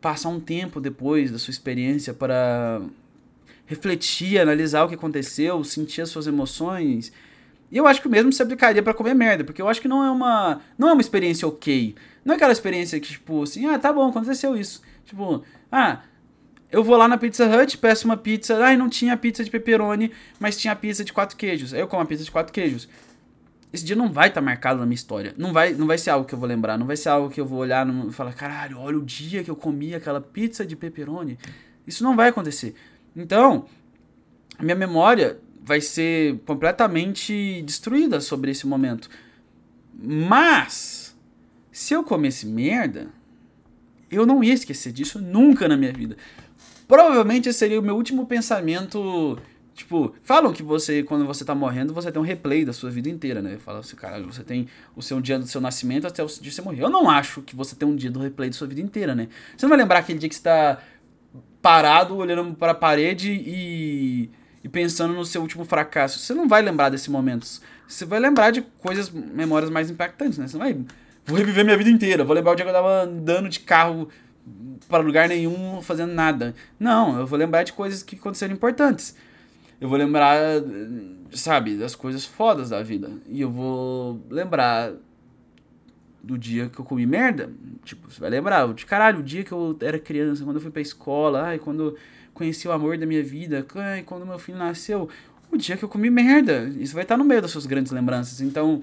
[0.00, 2.80] passar um tempo depois da sua experiência para
[3.68, 7.12] refletir, analisar o que aconteceu, sentir as suas emoções.
[7.70, 9.86] E eu acho que o mesmo se aplicaria para comer merda, porque eu acho que
[9.86, 11.94] não é uma não é uma experiência ok.
[12.24, 14.80] Não é aquela experiência que tipo assim, ah, tá bom, aconteceu isso.
[15.04, 16.00] Tipo, ah,
[16.72, 20.12] eu vou lá na Pizza Hut, peço uma pizza, ai, não tinha pizza de pepperoni,
[20.40, 21.74] mas tinha pizza de quatro queijos.
[21.74, 22.88] Aí eu como a pizza de quatro queijos.
[23.70, 25.34] Esse dia não vai estar tá marcado na minha história.
[25.36, 27.38] Não vai, não vai ser algo que eu vou lembrar, não vai ser algo que
[27.38, 30.74] eu vou olhar e falar, caralho, olha o dia que eu comi aquela pizza de
[30.74, 31.38] pepperoni.
[31.86, 32.74] Isso não vai acontecer.
[33.16, 33.66] Então,
[34.60, 39.08] minha memória vai ser completamente destruída sobre esse momento.
[40.00, 41.16] Mas,
[41.70, 43.08] se eu comesse merda,
[44.10, 46.16] eu não ia esquecer disso nunca na minha vida.
[46.86, 49.38] Provavelmente esse seria o meu último pensamento.
[49.74, 53.08] Tipo, falam que você, quando você tá morrendo, você tem um replay da sua vida
[53.08, 53.58] inteira, né?
[53.58, 54.66] Fala assim, cara, você tem
[54.96, 56.82] o seu dia do seu nascimento até o dia que você morrer.
[56.82, 59.28] Eu não acho que você tem um dia do replay da sua vida inteira, né?
[59.56, 60.82] Você não vai lembrar aquele dia que você tá
[61.68, 64.30] parado, olhando para a parede e,
[64.64, 66.18] e pensando no seu último fracasso.
[66.18, 67.60] Você não vai lembrar desses momentos.
[67.86, 70.48] Você vai lembrar de coisas, memórias mais impactantes, né?
[70.48, 70.78] Você não vai.
[71.26, 72.24] Vou reviver minha vida inteira.
[72.24, 74.08] Vou lembrar o dia que eu tava andando de carro
[74.88, 76.54] para lugar nenhum, fazendo nada.
[76.80, 79.14] Não, eu vou lembrar de coisas que aconteceram importantes.
[79.78, 80.38] Eu vou lembrar,
[81.32, 83.10] sabe, das coisas fodas da vida.
[83.28, 84.92] E eu vou lembrar
[86.22, 87.50] do dia que eu comi merda,
[87.84, 90.70] tipo, você vai lembrar, de caralho, o dia que eu era criança, quando eu fui
[90.70, 91.96] pra escola, ai, quando
[92.34, 95.08] conheci o amor da minha vida, ai, quando meu filho nasceu,
[95.50, 96.72] o dia que eu comi merda.
[96.78, 98.40] Isso vai estar no meio das suas grandes lembranças.
[98.40, 98.82] Então,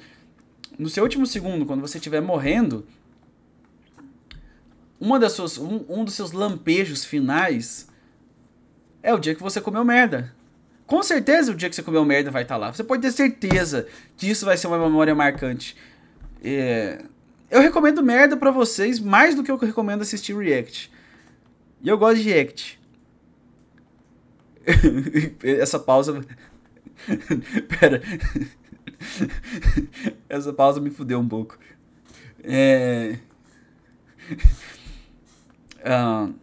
[0.77, 2.85] no seu último segundo, quando você estiver morrendo,
[4.99, 7.87] uma das suas, um, um dos seus lampejos finais
[9.03, 10.33] é o dia que você comeu merda.
[10.87, 12.71] Com certeza o dia que você comeu merda vai estar lá.
[12.71, 15.75] Você pode ter certeza que isso vai ser uma memória marcante.
[16.43, 17.03] É,
[17.49, 20.91] eu recomendo merda para vocês mais do que eu recomendo assistir React.
[21.81, 22.79] E eu gosto de React.
[25.43, 26.25] Essa pausa.
[27.79, 28.01] Pera.
[30.27, 31.57] Essa pausa me fudeu um pouco.
[32.43, 33.17] É.
[35.81, 36.33] Uh...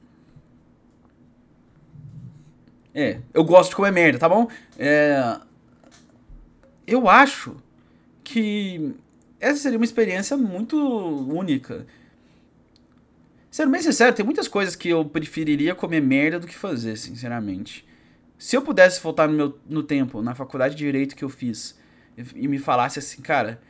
[2.95, 4.49] É, eu gosto de comer merda, tá bom?
[4.79, 5.41] É...
[6.87, 7.57] Eu acho
[8.23, 8.95] que
[9.43, 11.85] essa seria uma experiência muito única.
[13.51, 17.85] Sendo bem sincero, tem muitas coisas que eu preferiria comer merda do que fazer, sinceramente.
[18.39, 21.77] Se eu pudesse voltar no, meu, no tempo, na faculdade de Direito que eu fiz,
[22.37, 23.61] e me falasse assim, cara,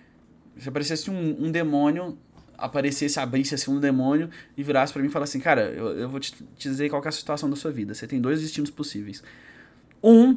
[0.59, 2.19] se aparecesse um, um demônio,
[2.57, 6.09] aparecesse, abrisse assim um demônio e virasse para mim e falasse assim, cara, eu, eu
[6.09, 7.95] vou te, te dizer qual é a situação da sua vida.
[7.95, 9.23] Você tem dois destinos possíveis.
[10.03, 10.37] Um,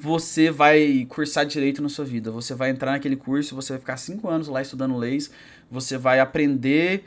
[0.00, 2.30] você vai cursar direito na sua vida.
[2.30, 5.30] Você vai entrar naquele curso, você vai ficar cinco anos lá estudando leis,
[5.70, 7.04] você vai aprender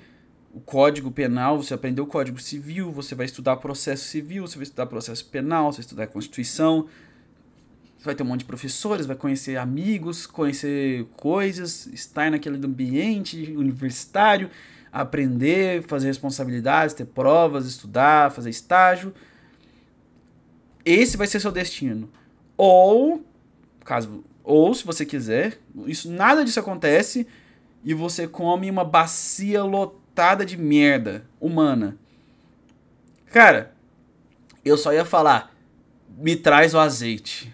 [0.54, 4.58] o código penal, você vai aprender o código civil, você vai estudar processo civil, você
[4.58, 6.88] vai estudar processo penal, você vai estudar constituição.
[7.97, 13.54] Você vai ter um monte de professores, vai conhecer amigos, conhecer coisas, estar naquele ambiente
[13.56, 14.49] universitário,
[14.91, 19.13] aprender, fazer responsabilidades, ter provas, estudar, fazer estágio.
[20.84, 22.10] Esse vai ser seu destino.
[22.63, 23.26] Ou,
[23.84, 27.26] caso, ou se você quiser, isso nada disso acontece
[27.84, 31.97] e você come uma bacia lotada de merda humana.
[33.32, 33.74] Cara,
[34.63, 35.56] eu só ia falar,
[36.15, 37.52] me traz o azeite.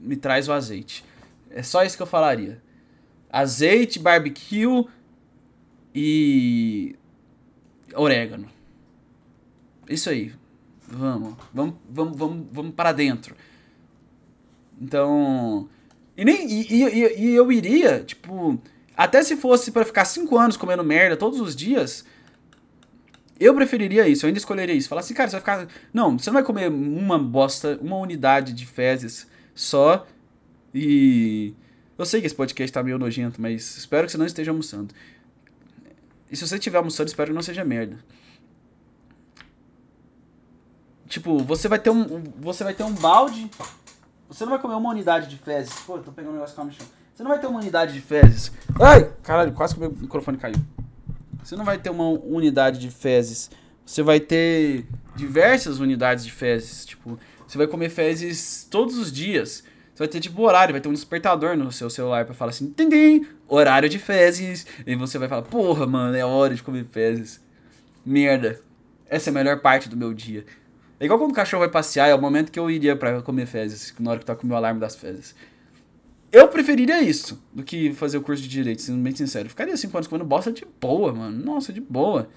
[0.00, 1.04] Me traz o azeite.
[1.48, 2.60] É só isso que eu falaria.
[3.30, 4.88] Azeite, barbecue
[5.94, 6.96] e
[7.94, 8.48] orégano.
[9.88, 10.34] Isso aí.
[10.88, 11.36] Vamos.
[11.54, 13.36] Vamos, vamos, vamos, vamos para dentro.
[14.80, 15.68] Então.
[16.16, 18.60] E, nem, e, e, e eu iria, tipo.
[18.96, 22.04] Até se fosse para ficar cinco anos comendo merda todos os dias.
[23.38, 24.88] Eu preferiria isso, eu ainda escolheria isso.
[24.88, 25.74] Falar assim, cara, você vai ficar.
[25.92, 30.06] Não, você não vai comer uma bosta, uma unidade de fezes só.
[30.74, 31.54] E.
[31.98, 34.94] Eu sei que esse podcast tá meio nojento, mas espero que você não esteja almoçando.
[36.30, 37.98] E se você estiver almoçando, espero que não seja merda.
[41.08, 42.22] Tipo, você vai ter um.
[42.40, 43.50] Você vai ter um balde.
[44.28, 45.72] Você não vai comer uma unidade de fezes.
[45.86, 46.86] Pô, tô pegando um negócio calma no chão.
[47.14, 48.52] Você não vai ter uma unidade de fezes.
[48.80, 49.10] Ai!
[49.22, 50.56] Caralho, quase que o meu microfone caiu.
[51.42, 53.50] Você não vai ter uma unidade de fezes.
[53.84, 54.84] Você vai ter
[55.14, 56.84] diversas unidades de fezes.
[56.84, 59.62] Tipo, você vai comer fezes todos os dias.
[59.94, 62.70] Você vai ter tipo horário, vai ter um despertador no seu celular para falar assim,
[62.70, 64.66] tim, horário de fezes.
[64.86, 67.40] E você vai falar, porra, mano, é hora de comer fezes.
[68.04, 68.60] Merda.
[69.08, 70.44] Essa é a melhor parte do meu dia.
[70.98, 73.46] É igual quando o cachorro vai passear, é o momento que eu iria para comer
[73.46, 75.34] fezes, na hora que com o meu alarme das fezes.
[76.32, 79.48] Eu preferiria isso do que fazer o curso de direito, sendo bem sincero.
[79.48, 81.44] Ficaria 5 anos comendo bosta de boa, mano.
[81.44, 82.28] Nossa, de boa.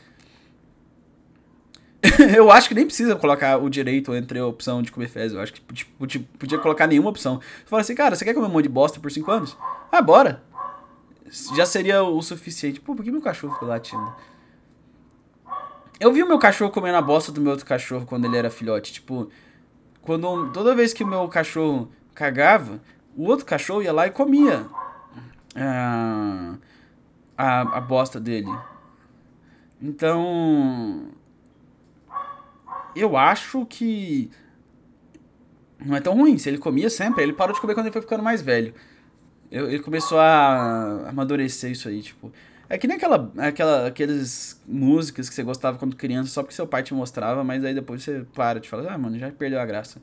[2.35, 5.33] eu acho que nem precisa colocar o direito entre a opção de comer fezes.
[5.33, 7.41] Eu acho que podia, podia colocar nenhuma opção.
[7.65, 9.57] Fala assim, cara, você quer comer um monte de bosta por 5 anos?
[9.91, 10.43] Ah, bora.
[11.55, 12.79] Já seria o suficiente.
[12.79, 14.13] Pô, por que meu cachorro ficou latindo?
[15.99, 18.49] Eu vi o meu cachorro comendo a bosta do meu outro cachorro quando ele era
[18.49, 18.93] filhote.
[18.93, 19.29] Tipo,
[20.01, 22.79] quando toda vez que o meu cachorro cagava,
[23.15, 24.65] o outro cachorro ia lá e comia
[25.55, 26.55] a,
[27.37, 28.49] a, a bosta dele.
[29.81, 31.09] Então,
[32.95, 34.31] eu acho que
[35.83, 36.37] não é tão ruim.
[36.37, 38.73] Se ele comia sempre, ele parou de comer quando ele foi ficando mais velho.
[39.51, 42.31] Ele começou a amadurecer isso aí, tipo.
[42.69, 46.67] É que nem aquela, aquela, aquelas músicas que você gostava quando criança só porque seu
[46.67, 49.65] pai te mostrava, mas aí depois você para de falar, ah, mano, já perdeu a
[49.65, 49.99] graça.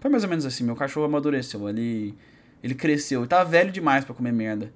[0.00, 2.14] Foi mais ou menos assim, meu cachorro amadureceu, ele,
[2.62, 4.70] ele cresceu, ele tava velho demais para comer merda.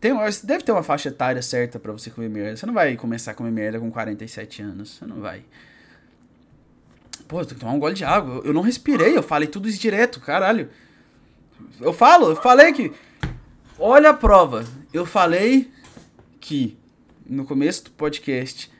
[0.00, 0.12] Tem,
[0.42, 2.56] deve ter uma faixa etária certa para você comer merda.
[2.56, 5.44] Você não vai começar a comer merda com 47 anos, você não vai.
[7.28, 8.42] Pô, eu tenho que tomar um gole de água.
[8.44, 10.68] Eu não respirei, eu falei tudo isso direto, caralho.
[11.80, 12.92] Eu falo, eu falei que.
[13.78, 14.64] Olha a prova.
[14.92, 15.70] Eu falei
[16.46, 16.78] que
[17.28, 18.70] no começo do podcast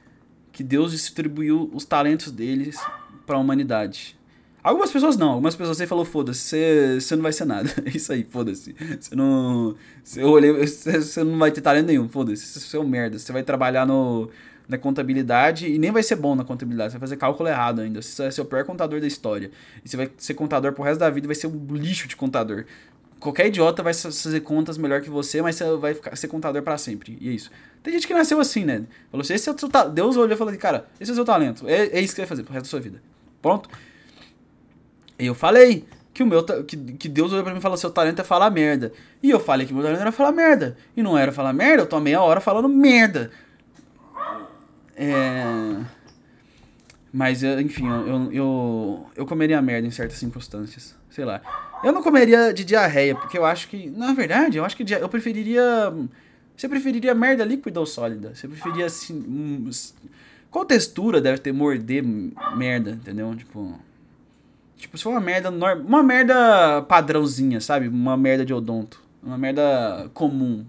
[0.52, 2.78] que Deus distribuiu os talentos deles
[3.26, 4.16] para a humanidade.
[4.62, 7.68] Algumas pessoas não, algumas pessoas você falou, foda-se, você, você não vai ser nada.
[7.84, 8.72] É isso aí, foda-se.
[9.00, 9.74] Você não.
[10.14, 12.46] Eu olhei, você, você não vai ter talento nenhum, foda-se.
[12.46, 13.18] Você é um merda.
[13.18, 14.30] Você vai trabalhar no,
[14.68, 16.92] na contabilidade e nem vai ser bom na contabilidade.
[16.92, 18.00] Você vai fazer cálculo errado ainda.
[18.00, 19.50] Você vai ser o pior contador da história.
[19.84, 22.14] E você vai ser contador pro resto da vida e vai ser um lixo de
[22.14, 22.64] contador.
[23.18, 26.76] Qualquer idiota vai fazer contas melhor que você, mas você vai ficar, ser contador para
[26.76, 27.16] sempre.
[27.20, 27.50] E é isso.
[27.82, 28.84] Tem gente que nasceu assim, né?
[29.10, 29.68] Falou assim, esse é o seu.
[29.90, 31.68] Deus olhou e falou assim, cara, esse é o seu talento.
[31.68, 33.02] É, é isso que você vai fazer pro resto da sua vida.
[33.40, 33.68] Pronto.
[35.18, 37.90] E eu falei que o meu que, que Deus olhou pra mim e falou: seu
[37.90, 38.92] talento é falar merda.
[39.22, 40.76] E eu falei que meu talento era falar merda.
[40.96, 43.30] E não era falar merda, eu tô meia hora falando merda.
[44.94, 45.84] É.
[47.12, 50.94] Mas, enfim, eu, eu, eu comeria merda em certas circunstâncias.
[51.08, 51.40] Sei lá.
[51.82, 53.90] Eu não comeria de diarreia, porque eu acho que.
[53.90, 55.62] Na verdade, eu acho que eu preferiria.
[56.56, 58.34] Você preferiria merda líquida ou sólida?
[58.34, 59.70] Você preferiria assim.
[60.50, 62.02] Qual textura deve ter morder
[62.56, 63.34] merda, entendeu?
[63.36, 63.78] Tipo.
[64.76, 67.88] Tipo, se for uma merda uma merda padrãozinha, sabe?
[67.88, 69.02] Uma merda de odonto.
[69.22, 70.64] Uma merda comum.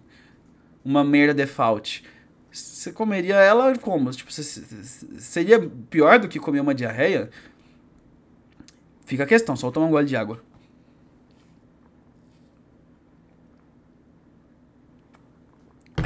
[0.83, 2.03] Uma merda default.
[2.51, 4.09] Você comeria ela como?
[4.11, 4.43] Tipo, você,
[5.19, 7.29] seria pior do que comer uma diarreia?
[9.05, 10.41] Fica a questão, só tomar um gole de água.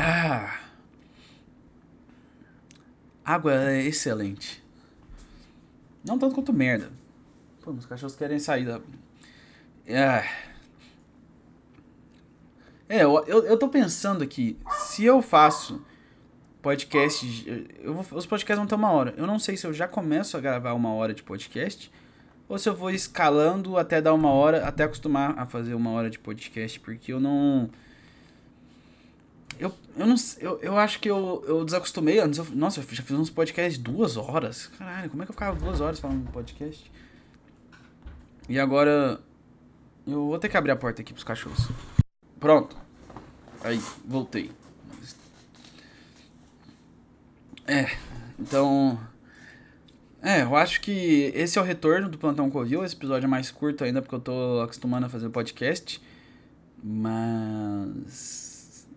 [0.04, 0.60] Ah.
[3.24, 4.64] Água é excelente.
[6.04, 6.92] Não tanto quanto merda.
[7.62, 8.82] Pô, os cachorros querem sair da.
[9.86, 10.28] É.
[12.90, 15.86] É, eu, eu, eu tô pensando aqui, se eu faço
[16.64, 17.70] podcast.
[17.80, 19.14] Eu os podcasts vão ter uma hora.
[19.16, 21.92] Eu não sei se eu já começo a gravar uma hora de podcast.
[22.50, 26.10] Ou se eu vou escalando até dar uma hora, até acostumar a fazer uma hora
[26.10, 26.80] de podcast.
[26.80, 27.70] Porque eu não.
[29.62, 32.18] Eu, eu não eu, eu acho que eu, eu desacostumei.
[32.20, 34.66] Antes eu, nossa, eu já fiz uns podcasts duas horas.
[34.76, 36.92] Caralho, como é que eu ficava duas horas falando podcast?
[38.50, 39.22] E agora.
[40.08, 41.70] Eu vou ter que abrir a porta aqui pros cachorros.
[42.40, 42.76] Pronto.
[43.64, 44.50] Aí, voltei.
[47.68, 47.86] É,
[48.40, 49.00] então.
[50.24, 52.84] É, eu acho que esse é o retorno do Plantão Covil.
[52.84, 56.02] Esse episódio é mais curto ainda porque eu tô acostumando a fazer podcast.
[56.84, 58.51] Mas.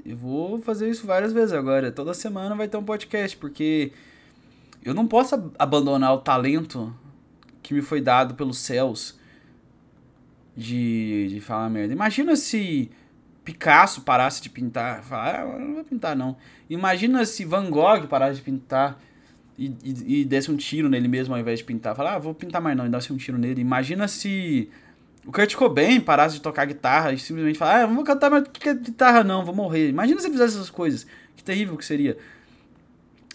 [0.05, 1.91] Eu vou fazer isso várias vezes agora.
[1.91, 3.93] Toda semana vai ter um podcast, porque.
[4.85, 6.95] eu não posso abandonar o talento
[7.63, 9.19] que me foi dado pelos céus
[10.57, 11.93] de, de falar merda.
[11.93, 12.91] Imagina se
[13.45, 15.03] Picasso parasse de pintar.
[15.03, 16.37] Falar, ah, não vou pintar não.
[16.69, 18.99] Imagina se Van Gogh parasse de pintar
[19.59, 21.95] e, e, e, desse um tiro nele mesmo ao invés de pintar.
[21.95, 23.61] Falar, ah, vou pintar mais não, e desse um tiro nele.
[23.61, 24.71] Imagina se
[25.27, 28.45] o Kurt Cobain parasse de tocar guitarra e simplesmente falar, ah, não vou cantar mais
[28.83, 29.89] guitarra não, vou morrer.
[29.89, 31.07] Imagina se ele fizesse essas coisas.
[31.37, 32.16] Que terrível que seria.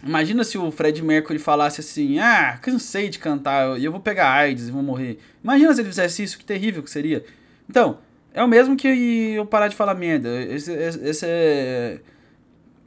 [0.03, 4.31] Imagina se o Fred Mercury falasse assim, ah, cansei de cantar e eu vou pegar
[4.31, 5.19] AIDS e vou morrer.
[5.43, 7.25] Imagina se ele fizesse isso, que terrível que seria.
[7.69, 7.99] Então,
[8.33, 8.87] é o mesmo que
[9.33, 10.29] eu parar de falar merda.
[10.43, 11.99] Esse, esse é...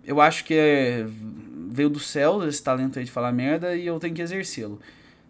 [0.05, 1.07] Eu acho que é
[1.73, 4.79] veio do céu esse talento aí de falar merda e eu tenho que exercê-lo.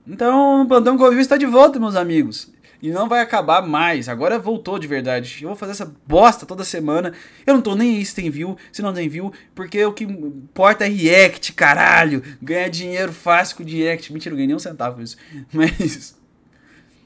[0.06, 2.52] Então, o Plantão Covil está de volta, meus amigos.
[2.82, 4.08] E não vai acabar mais.
[4.08, 5.38] Agora voltou de verdade.
[5.40, 7.12] Eu vou fazer essa bosta toda semana.
[7.46, 10.02] Eu não tô nem aí se tem view, se não tem view, porque o que
[10.02, 12.20] importa é react, caralho.
[12.42, 14.12] Ganhar dinheiro fácil com react.
[14.12, 15.16] Mentira, não ganhei nem um centavo isso.
[15.54, 16.20] Mas.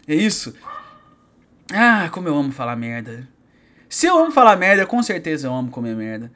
[0.08, 0.54] É isso.
[1.70, 3.28] Ah, como eu amo falar merda.
[3.86, 6.32] Se eu amo falar merda, com certeza eu amo comer merda.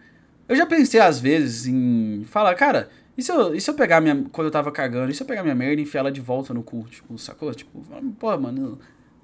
[0.46, 4.02] Eu já pensei às vezes em falar, cara, e se eu, e se eu pegar
[4.02, 4.24] minha.
[4.32, 6.52] Quando eu tava cagando, e se eu pegar minha merda e enfiar ela de volta
[6.52, 6.86] no cu?
[6.90, 7.54] Tipo, sacou?
[7.54, 7.80] Tipo,
[8.18, 8.78] porra, mano,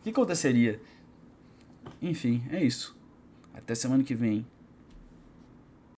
[0.07, 0.81] que aconteceria?
[2.01, 2.97] Enfim, é isso.
[3.53, 4.47] Até semana que vem.